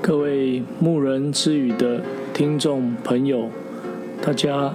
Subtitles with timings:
[0.00, 2.00] 各位牧人之语的
[2.32, 3.50] 听众朋友，
[4.22, 4.72] 大家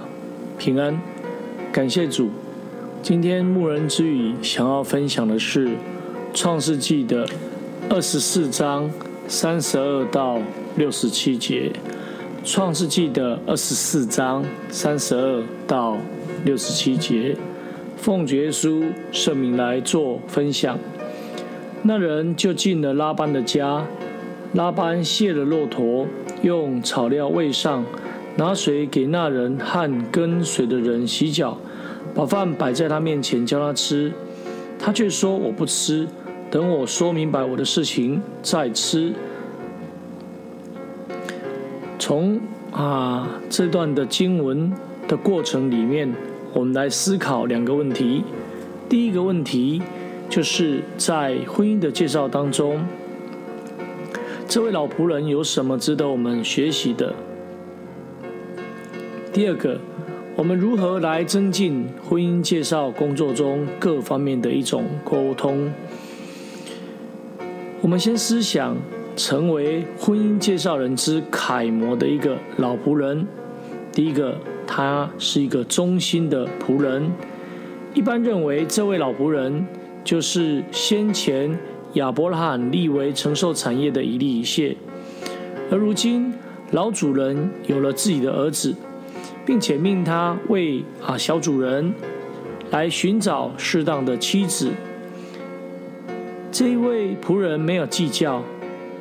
[0.58, 1.00] 平安，
[1.72, 2.28] 感谢主。
[3.02, 5.70] 今天牧人之语想要分享的是
[6.34, 7.26] 创世纪的
[7.88, 8.90] 二十四章
[9.26, 10.40] 三十二到
[10.76, 11.72] 六十七节。
[12.44, 15.96] 创世纪的二十四章三十二到
[16.44, 17.34] 六十七节，
[17.96, 20.78] 奉主耶稣圣名来做分享。
[21.82, 23.86] 那人就进了拉班的家。
[24.54, 26.06] 拉班卸了骆驼，
[26.42, 27.84] 用草料喂上，
[28.36, 31.58] 拿水给那人和跟随的人洗脚，
[32.14, 34.12] 把饭摆在他面前叫他吃，
[34.78, 36.06] 他却说：“我不吃，
[36.52, 39.12] 等我说明白我的事情再吃。”
[41.98, 42.38] 从
[42.70, 44.72] 啊这段的经文
[45.08, 46.14] 的过程里面，
[46.52, 48.22] 我们来思考两个问题。
[48.88, 49.82] 第一个问题
[50.28, 52.80] 就是在婚姻的介绍当中。
[54.46, 57.14] 这位老仆人有什么值得我们学习的？
[59.32, 59.80] 第二个，
[60.36, 65.72] 我们如何来增进婚姻介绍工作中各方面的一种沟通？
[67.80, 68.76] 我们先思想
[69.16, 73.26] 成为婚姻介绍人之楷模的一个老仆人。
[73.92, 74.36] 第一个，
[74.66, 77.10] 他是一个忠心的仆人。
[77.94, 79.66] 一般认为，这位老仆人
[80.04, 81.58] 就是先前。
[81.94, 84.76] 亚伯拉罕立为承受产业的一粒一屑，
[85.70, 86.32] 而如今
[86.72, 88.74] 老主人有了自己的儿子，
[89.46, 91.92] 并且命他为啊小主人
[92.70, 94.72] 来寻找适当的妻子。
[96.50, 98.42] 这一位仆人没有计较，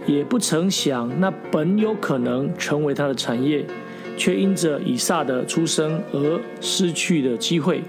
[0.05, 3.65] 也不曾想那本有可能成为他的产业，
[4.15, 7.81] 却因着以撒的出生而失去的机会。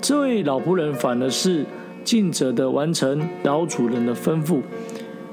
[0.00, 1.64] 这位老仆人反而是。
[2.04, 4.60] 尽责的完成老主人的吩咐，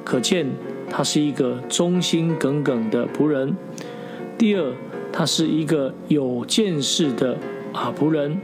[0.04, 0.48] 可见
[0.90, 3.56] 他是一个忠心耿耿的仆人。
[4.38, 4.74] 第二，
[5.12, 7.38] 他是一个有见识的
[7.74, 8.40] 啊仆人。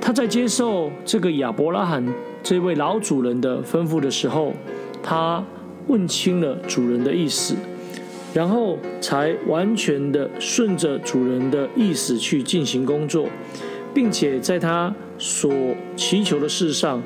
[0.00, 2.06] 他在接受这个亚伯拉罕
[2.42, 4.52] 这位老主人的吩咐的时候，
[5.02, 5.44] 他
[5.88, 7.56] 问清了主人的意思，
[8.32, 13.28] 然后才完全的顺着主人的意思去进行工作，
[13.92, 15.52] 并且在他所
[15.96, 17.02] 祈求的事上。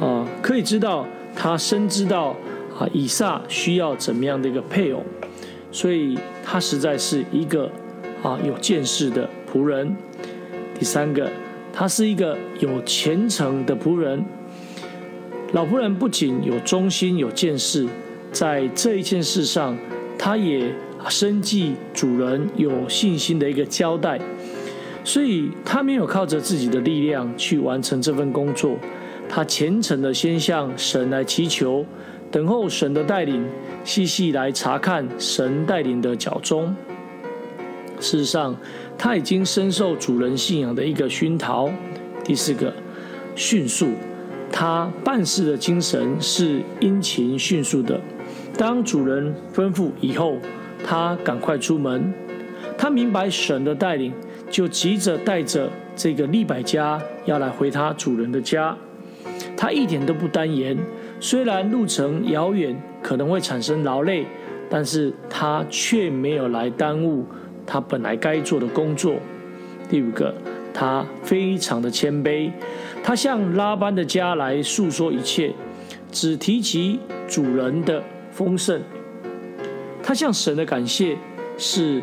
[0.00, 1.06] 啊，可以知道
[1.36, 2.34] 他深知道
[2.78, 5.04] 啊，以撒需要怎么样的一个配偶，
[5.70, 7.70] 所以他实在是一个
[8.22, 9.94] 啊有见识的仆人。
[10.78, 11.30] 第三个，
[11.72, 14.24] 他是一个有虔诚的仆人。
[15.52, 17.86] 老仆人不仅有忠心、有见识，
[18.32, 19.76] 在这一件事上，
[20.16, 20.72] 他也
[21.10, 24.18] 深记主人有信心的一个交代，
[25.04, 28.78] 所以他没有靠着自己的力量去完成这份工作。
[29.32, 31.86] 他虔诚地先向神来祈求，
[32.32, 33.46] 等候神的带领，
[33.84, 36.74] 细细来查看神带领的脚踪。
[38.00, 38.56] 事实上，
[38.98, 41.70] 他已经深受主人信仰的一个熏陶。
[42.24, 42.72] 第四个，
[43.36, 43.90] 迅速，
[44.50, 48.00] 他办事的精神是殷勤迅速的。
[48.58, 50.38] 当主人吩咐以后，
[50.84, 52.12] 他赶快出门。
[52.76, 54.12] 他明白神的带领，
[54.50, 58.76] 就急着带着这个利百家要来回他主人的家。
[59.60, 60.74] 他一点都不单言，
[61.20, 64.24] 虽然路程遥远，可能会产生劳累，
[64.70, 67.26] 但是他却没有来耽误
[67.66, 69.16] 他本来该做的工作。
[69.86, 70.34] 第五个，
[70.72, 72.50] 他非常的谦卑，
[73.02, 75.52] 他向拉班的家来诉说一切，
[76.10, 76.98] 只提及
[77.28, 78.80] 主人的丰盛。
[80.02, 81.18] 他向神的感谢
[81.58, 82.00] 是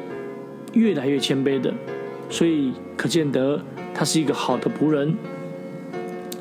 [0.73, 1.73] 越来越谦卑的，
[2.29, 3.59] 所以可见得
[3.95, 5.17] 他是一个好的仆人。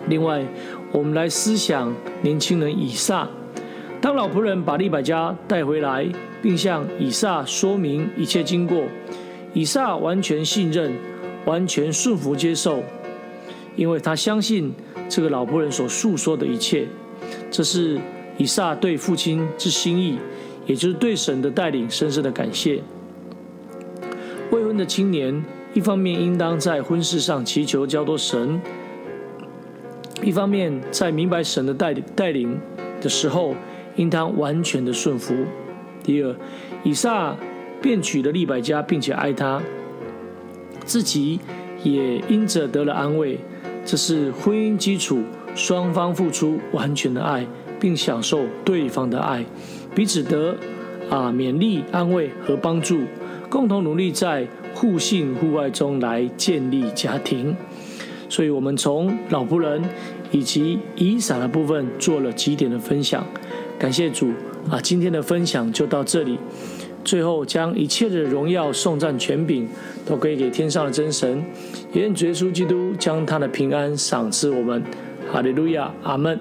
[0.09, 0.44] 另外，
[0.93, 3.28] 我们来思想年轻人以撒。
[4.00, 6.07] 当老仆人把利百加带回来，
[6.41, 8.84] 并向以撒说明一切经过，
[9.53, 10.92] 以撒完全信任，
[11.45, 12.83] 完全顺服接受，
[13.75, 14.72] 因为他相信
[15.09, 16.86] 这个老仆人所诉说的一切。
[17.51, 17.98] 这是
[18.36, 20.19] 以撒对父亲之心意，
[20.66, 22.81] 也就是对神的带领深深的感谢。
[24.53, 25.45] 未婚的青年，
[25.75, 28.60] 一方面应当在婚事上祈求交托神。
[30.22, 32.59] 一方面，在明白神的带领带领
[33.01, 33.54] 的时候，
[33.97, 35.34] 应当完全的顺服。
[36.03, 36.34] 第二，
[36.83, 37.36] 以撒
[37.83, 39.63] 便娶了利百加，并且爱她，
[40.84, 41.39] 自己
[41.83, 43.39] 也因着得了安慰。
[43.84, 45.22] 这是婚姻基础，
[45.54, 47.47] 双方付出完全的爱，
[47.78, 49.45] 并享受对方的爱，
[49.95, 50.57] 彼此得
[51.10, 53.03] 啊勉励、安慰和帮助，
[53.48, 57.54] 共同努力在互信互爱中来建立家庭。
[58.28, 59.83] 所以，我们从老仆人
[60.31, 63.25] 以及以撒的部分做了几点的分享。
[63.78, 64.33] 感谢主
[64.71, 66.39] 啊，今天的分享就到这里。
[67.05, 69.69] 最后，将一切的荣耀、颂赞、权柄
[70.05, 71.45] 都归给天上的真神，
[71.93, 74.83] 也愿耶稣基督将他的平安赏赐我们。
[75.33, 76.39] 哈利路亚，阿门。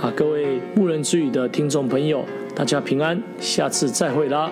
[0.00, 2.24] 啊，各位牧人之语的听众朋友，
[2.54, 4.48] 大家平安，下次再会啦。